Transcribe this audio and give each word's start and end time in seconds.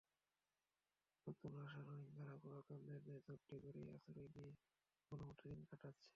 নতুন 1.27 1.53
আসা 1.63 1.79
রোহিঙ্গারা 1.81 2.35
পুরোনোদের 2.41 2.79
ঝুপড়ি 3.25 3.57
ঘরেই 3.63 3.87
আশ্রয় 3.95 4.29
নিয়ে 4.35 4.51
কোনোমতে 5.11 5.43
দিন 5.49 5.61
কাটাচ্ছে। 5.69 6.09